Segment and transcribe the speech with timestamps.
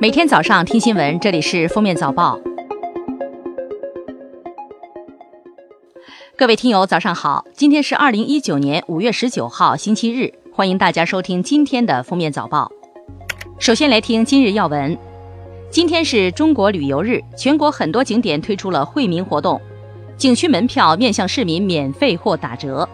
[0.00, 2.38] 每天早上听新闻，这里是封面早报。
[6.36, 7.44] 各位听友，早上好！
[7.52, 12.70] 今天是二零一九年五月十九号，星期日，欢迎大家收听今天的封面早报。
[13.58, 14.96] 首先来听今日要闻。
[15.68, 19.60] 今天是中国旅游日，全国很多景点推出了惠民活动，
[20.16, 22.88] 景区门票面向市民免费或打折。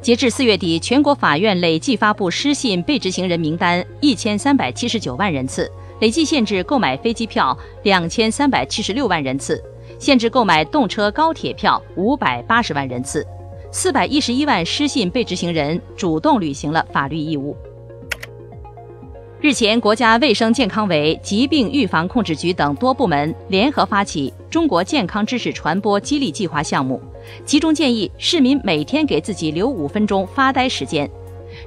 [0.00, 5.70] 截至四月底，全国法院累计发布失信被执行人名单一千三百七十九万人次，
[6.02, 9.62] 累计限制购买飞机票两千三百七十六万人次，
[10.00, 13.24] 限制购买动车、高铁票五百八十万人次，
[13.70, 17.56] 四百一十一万失信被执行人主动履行了法律义务。
[19.40, 27.00] 日前，国家卫生健康委、疾病预防控制局等多部门联合发起中国健康知识传播激励计划项目，
[27.44, 31.08] 集中建议市民每天给自己留五分钟发呆时间。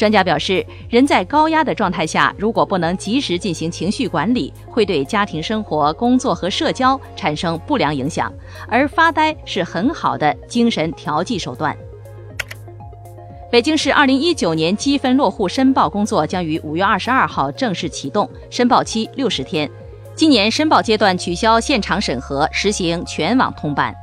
[0.00, 8.32] 专家表示，人在高压的状态下，如果不能及时进行情绪管理，会对家庭生活、工作和社交产生不良影响，
[8.66, 11.76] 而发呆是很好的精神调剂手段。
[13.52, 19.70] 北京市二零一九年积分落户申报工作将于五月二十二号正式启动，申报期六十天。
[20.14, 23.94] 今年申报阶段取消现场审核，实行全网通办。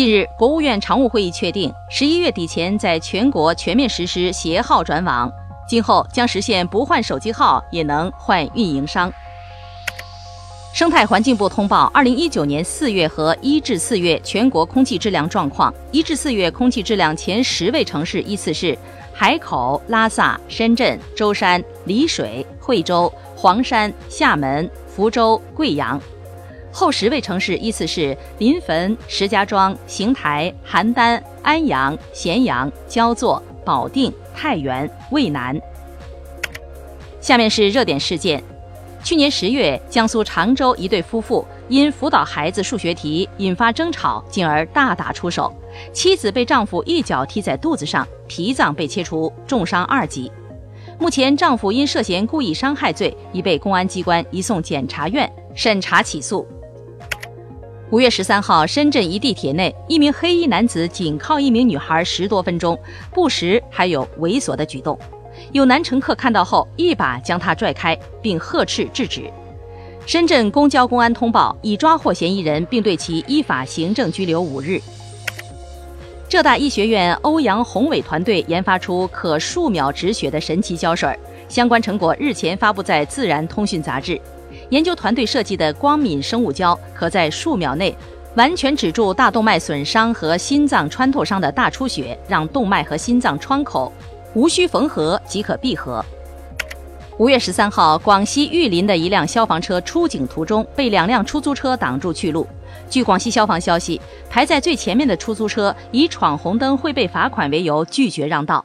[0.00, 5.30] 近日，国务院常务会议确定，十一月底前在全国全面实施携号转网，
[5.68, 9.12] 今后将实现不换手机号也能换运营商。
[10.72, 15.70] 生态环境部通报，二零一九年四月和一至四月全国空气质量状况。
[15.92, 18.74] 一至四月空气质量前十位城市依次是
[19.12, 26.00] 海口、拉萨、深圳、舟山、丽水、惠州、黄山、厦门、福州、贵阳；
[26.72, 35.60] 后十位城市依次是临汾、石家庄、邢台、邯郸、安阳、咸阳、焦作、保定、太原、渭南。
[37.20, 38.42] 下面是热点事件。
[39.02, 45.52] 去年十月，江苏常州一对夫妇因辅导孩子数学题引发争吵，进而大打出手，
[45.92, 50.30] 妻子被丈夫一脚踢在肚子上，脾脏被切除，重伤二级。
[50.98, 56.46] 目前，丈夫因涉嫌故意伤害罪已被公安机关移送检察院审查起诉。
[57.90, 62.78] 五月十三号，深圳一地铁内，一名黑衣男子紧靠一名女孩十多分钟，
[63.12, 64.96] 不时还有猥琐的举动。
[65.50, 69.28] 有男乘客看到后，一把将他拽开，并呵斥制止。
[70.06, 74.80] 深圳公交公安通报，已抓获嫌疑人，并对其依法行政拘留五日。
[76.28, 81.18] 浙大医学院欧阳宏伟团队研发出可数秒止血的神奇胶水，
[81.48, 84.20] 相关成果日前发布在《自然通讯》杂志。
[84.70, 87.94] 研究团队设计的光敏生物胶，可在数秒内
[88.36, 93.92] 完全止住大动脉损伤和心脏穿透伤的大出血，让动脉和心脏窗口。
[94.34, 96.04] 无需缝合即可闭合。
[97.18, 102.46] 五月十三号，广西玉林的一辆消防车出警途中被两辆出租车挡住去路。
[102.88, 104.00] 据广西消防消息，
[104.30, 108.64] 排在最前面的出租车以闯红灯会被罚款为由拒绝让道。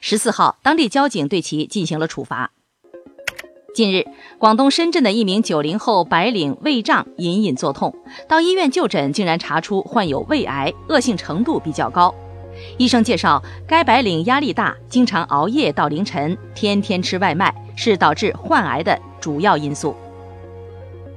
[0.00, 2.50] 十四号，当地交警对其进行了处罚。
[3.74, 4.06] 近日，
[4.38, 7.92] 广东深圳的一名九零后白领胃胀隐隐作痛，
[8.28, 12.14] 到医院就诊，竟然查出患有胃癌，恶性程度比较高。
[12.78, 19.92] 医生介绍，该白领压力大，经常熬夜到凌晨，天天吃外卖，是导致患癌的主要因素。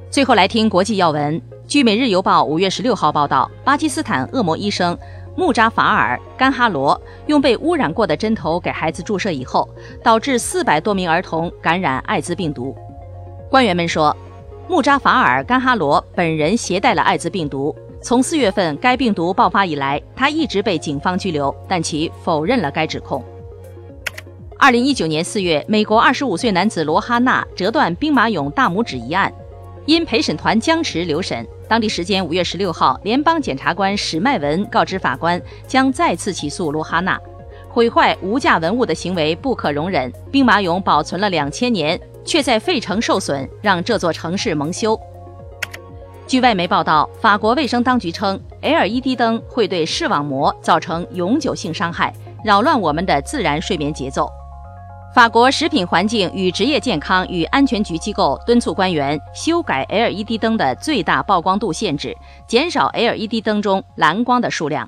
[0.10, 1.40] 最后来听国际要闻。
[1.68, 4.98] 据《每日邮报》五月十六号报道，巴基斯坦恶魔医生
[5.38, 9.70] 穆扎法尔·甘哈罗用被污染过的针头给孩子注射以后，
[10.04, 12.76] 导致四百多名儿童感染艾滋病毒。
[13.48, 14.18] 官员们说，
[14.68, 17.74] 穆扎法尔·甘哈罗本人携带了艾滋病毒。
[18.02, 23.24] 从四月份该病毒爆发以来，他一直被警方拘留，但其否认了该指控。
[24.58, 29.32] 二零一九年四月，美国二十五岁男子罗哈纳折断兵马俑大拇指一案，
[29.88, 31.48] 因陪审团僵持留审。
[31.66, 37.18] 当地时间五月十六号，联邦检察官史迈文告知法官，将再次起诉罗哈纳，
[37.70, 40.12] 毁坏无价文物的行为不可容忍。
[40.30, 45.00] 兵马俑保存了两千年，却在费城受损，让这座城市蒙羞。
[46.28, 52.14] 据外媒报道，法国卫生当局称，LED 灯会对视网膜造成永久性伤害，
[52.44, 54.30] 扰乱我们的自然睡眠节奏。
[55.18, 62.16] 法国食品环境与职业健康与安全局机构敦促官员修改 LED 灯的最大曝光度限制，
[62.48, 64.88] 减少 LED 灯中蓝光的数量。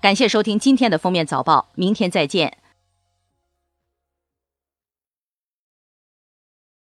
[0.00, 2.56] 感谢收听今天的封面早报，明天再见。